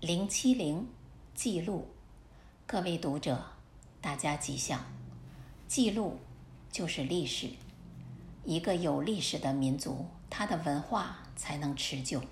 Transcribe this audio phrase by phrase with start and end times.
[0.00, 0.88] 零七零
[1.34, 1.86] 记录，
[2.66, 3.44] 各位读者，
[4.00, 4.82] 大家吉祥。
[5.68, 6.18] 记录
[6.72, 7.50] 就是历史，
[8.46, 12.22] 一个有历史的民族，它的文化才能持久。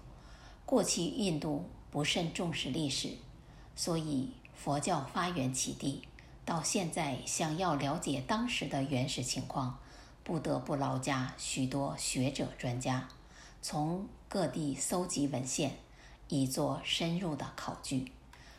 [0.64, 3.10] 过去印度不甚重视历史，
[3.76, 6.08] 所以佛教发源起地，
[6.46, 9.78] 到现在想要了解当时的原始情况，
[10.24, 13.08] 不得不劳驾许多学者专家，
[13.60, 15.72] 从各地搜集文献。
[16.28, 18.12] 以做深入的考据。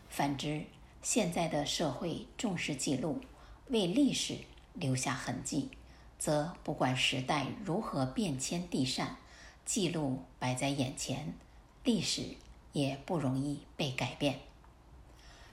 [0.09, 0.65] 反之，
[1.01, 3.21] 现在的社会重视记录，
[3.67, 4.39] 为历史
[4.73, 5.69] 留下痕迹，
[6.17, 9.07] 则不管时代如何变迁递嬗，
[9.65, 11.33] 记录摆在眼前，
[11.83, 12.35] 历史
[12.73, 14.39] 也不容易被改变。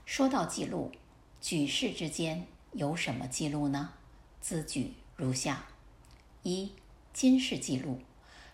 [0.05, 0.93] 说到记录，
[1.41, 3.93] 举世之间有什么记录呢？
[4.41, 5.67] 兹举如下：
[6.43, 6.73] 一、
[7.13, 8.01] 今世记录。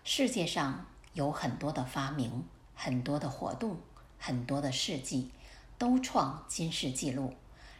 [0.05, 2.45] 世界上有很多的发明。
[2.85, 3.77] 很多的活动，
[4.19, 5.31] 很多的事迹，
[5.79, 7.33] 都创军事记录。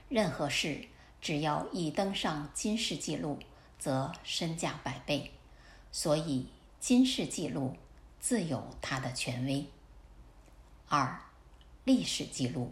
[0.09, 0.87] 任何事
[1.21, 3.41] 只要一登上军事记录，
[3.81, 5.33] 则身价百倍。
[5.91, 6.47] 所以，
[6.81, 7.75] 军事记录
[8.21, 9.67] 自有它的权威。
[10.87, 11.21] 二、
[11.83, 12.71] 历史记录。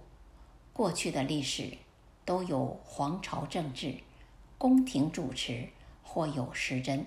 [0.73, 1.79] 过去的历史
[2.25, 3.97] 都有皇朝政治、
[4.57, 5.69] 宫廷主持
[6.05, 7.05] 或有实真，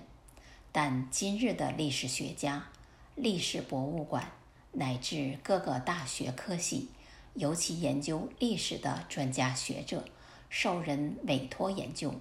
[0.70, 2.68] 但今日的历史学家、
[3.14, 4.30] 历史博物馆。
[4.74, 6.90] 乃至各个大学科系，
[7.34, 10.04] 尤其研究历史的专家学者，
[10.50, 12.14] 受人委托研究，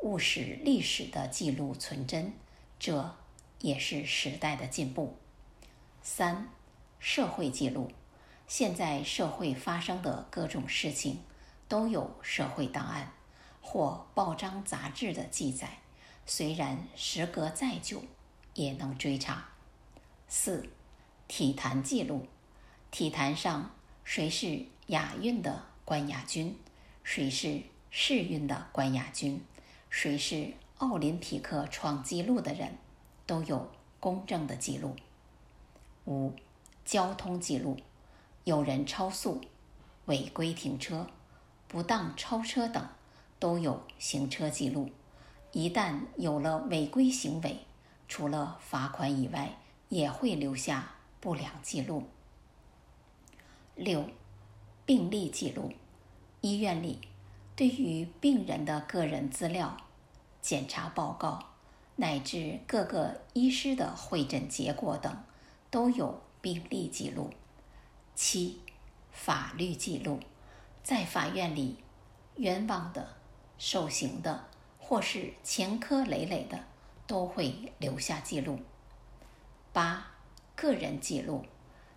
[0.00, 2.32] 务使历史的记录存真，
[2.78, 3.16] 这
[3.60, 5.16] 也是时代的进步。
[6.02, 6.48] 三、
[6.98, 7.90] 社会记录。
[8.46, 11.18] 现在社会发生的各种事情，
[11.66, 13.12] 都有社会档案
[13.60, 15.78] 或报章杂志的记载，
[16.24, 18.04] 虽然时隔再久，
[18.54, 19.48] 也能追查。
[20.28, 20.70] 四。
[21.28, 22.26] 体坛记录：
[22.90, 23.70] 体坛上
[24.04, 26.56] 谁是亚运的冠亚军，
[27.02, 27.60] 谁是
[27.90, 29.42] 世运的冠亚军，
[29.90, 32.78] 谁是奥林匹克创纪录的人，
[33.26, 34.94] 都有公正的记录。
[36.04, 36.32] 五、
[36.84, 37.76] 交通记录：
[38.44, 39.40] 有人超速、
[40.04, 41.08] 违规停车、
[41.66, 42.86] 不当超车等，
[43.40, 44.90] 都有行车记录。
[45.52, 47.58] 一旦有了违规行为，
[48.06, 50.92] 除了罚款以外，也会留下。
[51.20, 52.04] 不良记录。
[53.74, 54.08] 六、
[54.84, 55.72] 病历记录。
[56.40, 57.00] 医院里
[57.56, 59.76] 对于病人的个人资料、
[60.40, 61.38] 检查报告，
[61.96, 65.24] 乃至各个医师的会诊结果等，
[65.70, 67.30] 都有病历记录。
[68.14, 68.60] 七、
[69.10, 70.20] 法律记录。
[70.82, 71.78] 在法院里，
[72.36, 73.16] 冤枉的、
[73.58, 74.48] 受刑的，
[74.78, 76.64] 或是前科累累的，
[77.08, 78.60] 都会留下记录。
[80.56, 81.44] 个人记录。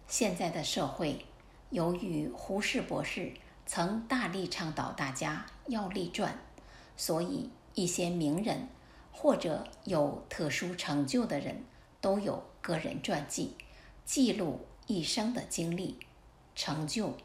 [0.06, 1.26] 现在的社会，
[1.70, 3.32] 由于胡适博士
[3.66, 6.38] 曾大力倡导大家要立传，
[6.98, 8.68] 所以一些名人
[9.12, 11.64] 或者有特殊成就的人
[12.02, 13.56] 都有个人传记，
[14.04, 15.98] 记录一生的经历、
[16.56, 17.16] 成就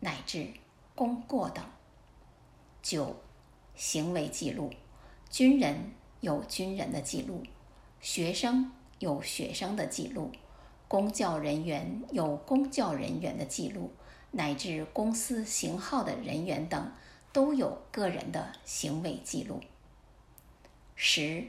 [0.00, 0.48] 乃至
[0.94, 1.64] 功过等。
[2.82, 3.16] 九、
[3.74, 4.70] 行为记录。
[5.30, 7.42] 军人有军人的记录，
[8.00, 10.30] 学生有学生的记录。
[10.86, 13.92] 公教人员有公教人员的记录，
[14.30, 16.92] 乃至公司型号的人员等，
[17.32, 19.60] 都有个人的行为记录。
[20.94, 21.46] 十、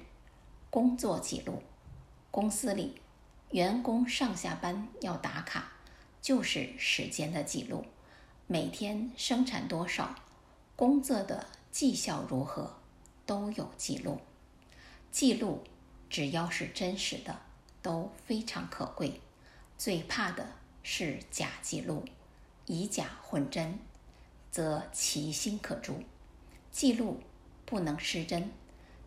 [0.69, 1.61] 工作记录。
[2.31, 3.01] 公司里，
[3.51, 5.71] 员工上下班要打卡，
[6.21, 7.85] 就是时间的记录。
[8.47, 10.15] 每天生产多少，
[10.75, 12.75] 工作的绩效如何，
[13.25, 14.19] 都有记录。
[15.11, 15.63] 记录
[16.09, 17.39] 只要是真实的，
[17.81, 19.21] 都非常可贵。
[19.77, 20.47] 最怕的
[20.83, 22.05] 是假记录，
[22.65, 23.77] 以假混真，
[24.51, 26.03] 则其心可诛。
[26.71, 27.19] 记录
[27.65, 28.51] 不能失真。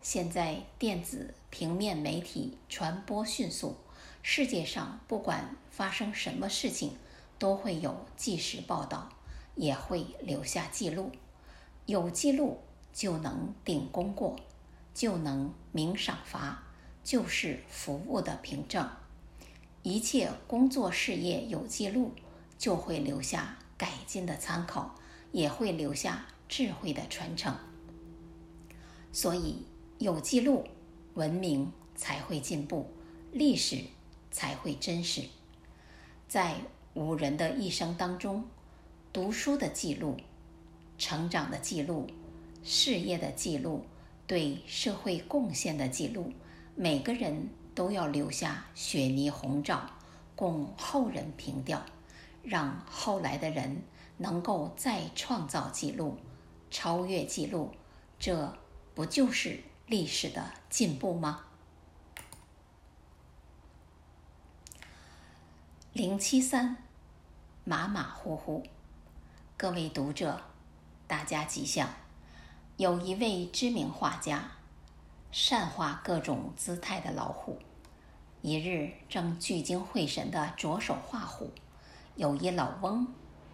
[0.01, 3.75] 现在电子平面媒体传播迅速，
[4.23, 6.95] 世界上不管发生什么事情，
[7.37, 9.09] 都会有即时报道，
[9.55, 11.11] 也会留下记录。
[11.85, 12.61] 有记录
[12.93, 14.39] 就能顶功过，
[14.93, 16.63] 就能明赏罚，
[17.03, 18.89] 就是服务的凭证。
[19.89, 22.11] 一切工作事业有记录，
[22.59, 24.93] 就会留下改进的参考，
[25.31, 27.55] 也会留下智慧的传承。
[29.11, 29.65] 所以
[29.97, 30.63] 有记录，
[31.15, 32.87] 文明才会进步，
[33.31, 33.77] 历史
[34.29, 35.23] 才会真实。
[36.27, 36.57] 在
[36.93, 38.43] 五人的一生当中，
[39.11, 40.17] 读书的记录、
[40.99, 42.05] 成长的记录、
[42.63, 43.83] 事业的记录、
[44.27, 46.31] 对社会贡献的记录，
[46.75, 47.49] 每个人。
[47.79, 49.89] 都要留下雪泥红照，
[50.35, 51.81] 供后人凭吊。
[52.43, 53.83] 让后来的人
[54.17, 56.17] 能够再创造记录、
[56.69, 57.71] 超越记录，
[58.19, 58.53] 这
[58.93, 61.45] 不就是历史的进步吗？
[65.93, 66.75] 零七三，
[67.63, 68.67] 马马虎虎。
[69.55, 70.41] 各位读者，
[71.07, 71.87] 大家吉祥。
[72.75, 74.51] 有一位知名画家，
[75.31, 77.57] 善画各种姿态的老虎。
[78.41, 81.51] 一日正聚精会神地着手画虎，
[82.15, 83.05] 有一老翁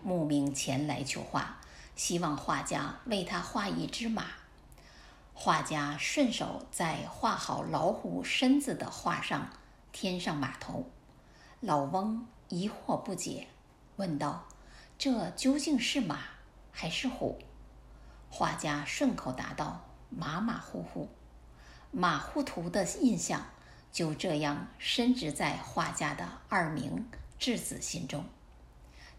[0.03, 1.57] 慕名前来求画，
[1.95, 4.27] 希望画家为他画一只马。
[5.33, 9.49] 画家顺手在画好老虎身子的画上
[9.91, 10.85] 添上马头。
[11.61, 13.47] 老翁疑惑不解，
[13.95, 14.45] 问道
[14.99, 16.19] ：“这究竟是马
[16.71, 17.39] 还是虎？”
[18.29, 21.09] 画家顺口答道：“马马虎虎。”
[21.89, 23.41] 马虎图的印象
[23.95, 27.07] 就这样深植在画家的二名
[27.39, 28.25] 稚子心中。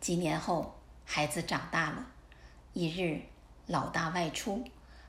[0.02, 0.74] 几年后，
[1.06, 2.06] 孩子长大了，
[2.74, 3.22] 一日
[3.66, 4.62] 老大外出，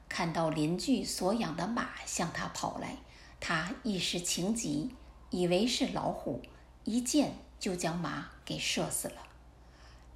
[0.07, 2.95] 看到邻居所养的马向他跑来，
[3.41, 4.95] 他一时情急，
[5.31, 6.41] 以为是老虎，
[6.85, 7.33] 一箭。
[7.59, 9.23] 就将马给射死了。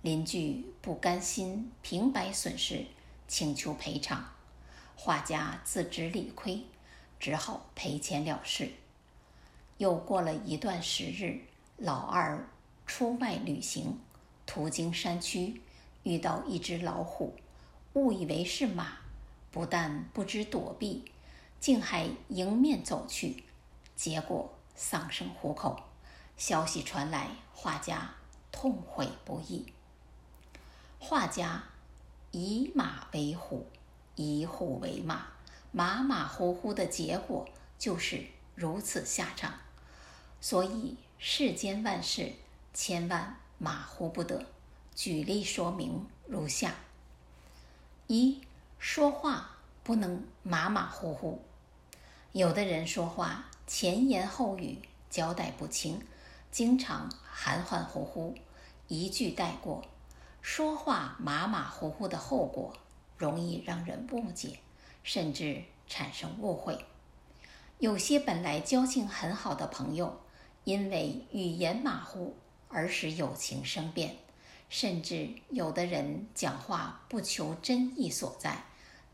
[0.04, 2.86] 邻居不甘心平白损失，
[3.28, 4.24] 请求赔偿。
[4.96, 6.64] 画家自知理亏，
[7.20, 8.72] 只好赔钱了事。
[9.82, 11.42] 又过了一段时日，
[11.78, 12.48] 老二
[12.86, 13.98] 出外旅行，
[14.46, 15.60] 途经山区，
[16.04, 17.34] 遇到一只老虎，
[17.94, 19.00] 误以为是马，
[19.50, 21.12] 不但不知躲避，
[21.60, 23.44] 竟还迎面走去，
[23.96, 25.82] 结果丧生虎口。
[26.38, 28.14] 消息传来，画家
[28.52, 29.66] 痛悔不已。
[31.00, 31.64] 画家
[32.30, 33.66] 以马为虎，
[34.14, 35.26] 以虎为马，
[35.72, 37.50] 马马虎虎的结果
[37.80, 38.24] 就是
[38.54, 39.52] 如此下场。
[40.42, 42.34] 所以世间万事
[42.74, 44.44] 千万马虎不得。
[44.94, 46.76] 举例说明如下：
[48.08, 48.42] 一、
[48.78, 51.42] 说话不能马马虎虎。
[52.34, 54.80] 有的人说话前言后语
[55.10, 56.06] 交代不清。
[56.52, 58.36] 经常含含糊糊，
[58.90, 59.82] 一句带过，
[60.42, 62.74] 说话马马虎虎的后果，
[63.18, 64.60] 容易让人误解，
[65.02, 66.86] 甚至产生误会。
[67.80, 70.20] 有些本来交情很好的朋友，
[70.64, 72.36] 因为语言马虎
[72.70, 74.16] 而使友情生变，
[74.70, 78.64] 甚至有的人讲话不求真意所在，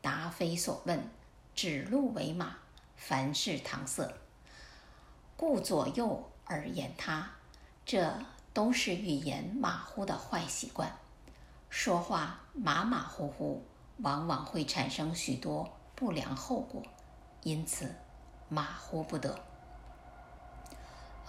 [0.02, 1.10] 答非所问，
[1.56, 2.58] 指鹿为马，
[2.96, 4.14] 凡事搪塞，
[5.36, 6.32] 顾左右。
[6.50, 7.30] 而言他，
[7.86, 8.20] 这
[8.54, 10.98] 都是语言马虎的坏习惯。
[11.70, 13.66] 说话马马虎虎，
[13.98, 16.82] 往往会产生许多不良后果，
[17.44, 17.94] 因此
[18.48, 19.38] 马虎不得。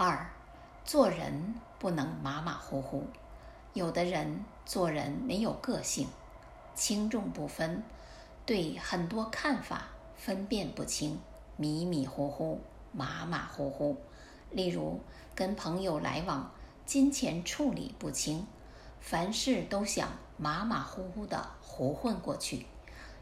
[0.01, 0.31] 二，
[0.85, 3.09] 做人不能马马虎虎。
[3.73, 6.07] 有的人做人没有个性，
[6.73, 7.83] 轻重不分，
[8.47, 11.19] 对很多看法分辨不清，
[11.57, 12.61] 迷迷糊糊，
[12.93, 13.97] 马马虎虎。
[14.53, 15.01] 例如，
[15.35, 16.53] 跟朋友来往，
[16.87, 18.47] 金钱处理不清，
[19.01, 22.67] 凡事都想马马虎虎的糊混过去。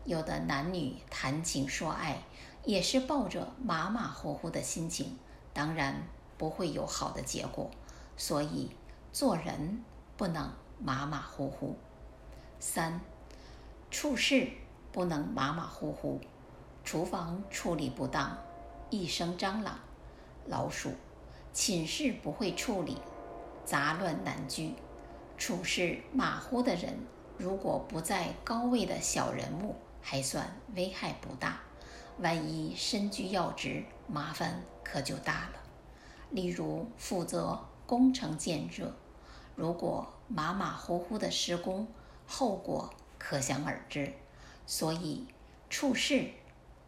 [0.04, 2.18] 有的男女谈情说爱，
[2.66, 5.16] 也是抱着马马虎虎的心情，
[5.54, 6.02] 当然
[6.38, 7.70] 不会有好的结果。
[8.16, 8.70] 所以
[9.12, 9.84] 做人
[10.16, 11.76] 不能马马虎虎。
[12.58, 13.00] 三，
[13.90, 14.48] 处事
[14.92, 16.20] 不能马马虎虎。
[16.84, 18.38] 厨房处理不当，
[18.90, 19.78] 一生蟑螂、
[20.46, 20.92] 老鼠。
[21.52, 22.98] 寝室不会处理，
[23.64, 24.74] 杂乱难居；
[25.38, 26.98] 处事马虎的人，
[27.38, 31.52] 如果不在高位的小人物，还算危害不大；
[32.18, 35.65] 万一身居要职，麻烦可就大了。
[36.30, 38.94] 例如负责工程建设，
[39.54, 41.86] 如果马马虎虎的施工，
[42.26, 44.12] 后果可想而知。
[44.66, 45.26] 所以
[45.70, 46.30] 处事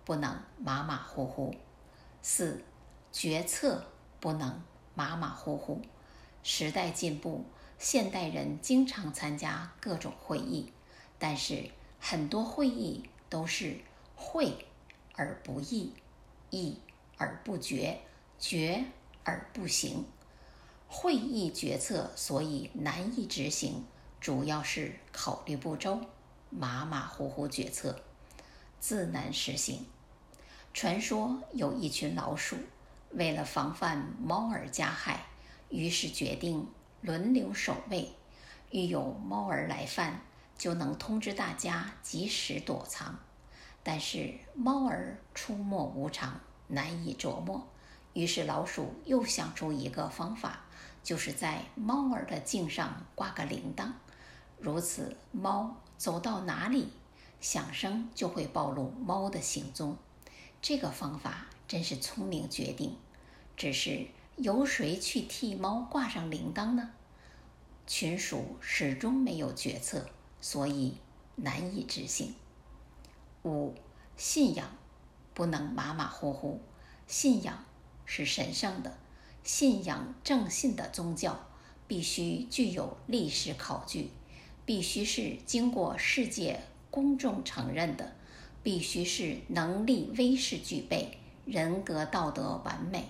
[0.05, 1.55] 不能马马虎虎。
[2.23, 2.63] 四，
[3.13, 3.85] 决策。
[4.21, 4.61] 不能
[4.97, 5.81] 马马虎虎。
[6.43, 7.45] 时代进步，
[7.79, 10.73] 现代人经常参加各种会议，
[11.21, 13.77] 但是很多会议都是
[14.17, 14.67] 会
[15.15, 15.93] 而不议，
[16.51, 16.81] 议
[17.17, 18.01] 而不决，
[18.41, 18.85] 决
[19.29, 20.07] 而不行。
[20.89, 23.85] 会议决策所以难以执行，
[24.19, 26.01] 主要是考虑不周，
[26.49, 28.01] 马马虎虎决策，
[28.81, 29.85] 自难实行。
[30.73, 32.57] 传说有一群老鼠。
[33.11, 35.27] 为了防范猫儿加害，
[35.69, 36.67] 于是决定
[37.03, 38.13] 轮流守卫。
[38.71, 40.23] 遇有猫儿来犯，
[40.59, 43.19] 就能通知大家及时躲藏。
[43.83, 47.67] 但是猫儿出没无常，难以琢磨。
[48.13, 50.65] 于是老鼠又想出一个方法，
[51.03, 53.93] 就是在猫儿的颈上挂个铃铛，
[54.59, 56.89] 如此猫走到哪里，
[57.41, 59.97] 响声就会暴露猫的行踪。
[60.61, 62.97] 这个方法真是聪明绝顶，
[63.57, 66.91] 只是由谁去替猫挂上铃铛呢？
[67.87, 70.11] 群鼠始终没有决策，
[70.41, 70.99] 所以
[71.37, 72.35] 难以执行。
[73.45, 73.75] 五、
[74.17, 74.69] 信仰
[75.33, 76.61] 不能马马虎虎，
[77.07, 77.65] 信仰
[78.11, 78.97] 是神圣的，
[79.45, 81.39] 信仰正信的宗教
[81.87, 84.11] 必须具有历史考据，
[84.65, 88.15] 必须是经过世界公众承认的。
[88.61, 93.05] 必须是能力、威势具备，人格道德完美，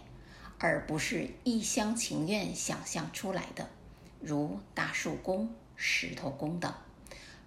[0.59, 3.69] 而不是一厢情愿想象出来的，
[4.21, 6.73] 如大树公、石头公等，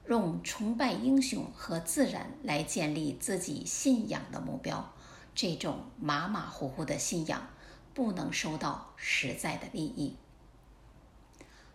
[0.10, 4.93] 用崇拜英雄和自然来建立自己信仰的目标。
[5.33, 7.47] 这种马马虎虎的信仰
[7.93, 10.15] 不能收到实在的利益。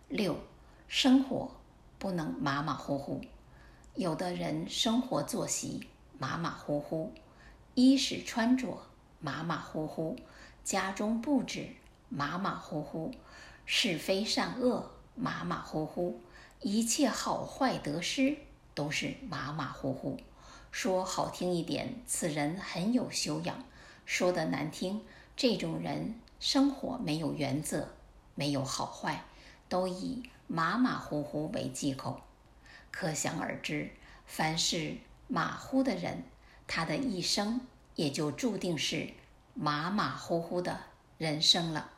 [0.07, 0.37] 六，
[0.87, 1.51] 生活
[1.99, 3.21] 不能马马虎虎，
[3.95, 5.87] 有的人生活作息。
[6.19, 7.13] 马马虎虎，
[7.75, 8.81] 衣食穿着
[9.19, 10.17] 马马虎虎，
[10.63, 11.69] 家中布置
[12.09, 13.13] 马马虎虎，
[13.65, 16.19] 是非善恶马马虎虎，
[16.61, 18.37] 一切好坏得失
[18.73, 20.19] 都是马马虎虎。
[20.79, 23.55] 说好听一点，此人很有修养；
[24.05, 25.01] 说的难听，
[25.35, 27.95] 这种人生活没有原则，
[28.35, 29.25] 没有好坏，
[29.67, 32.21] 都以马马虎虎为借口。
[32.91, 33.89] 可想而知，
[34.27, 34.97] 凡是。
[35.27, 36.23] 马虎的人，
[36.67, 37.59] 他的一生
[37.95, 39.09] 也就注定是
[39.55, 40.79] 马马虎虎的
[41.17, 41.89] 人生了。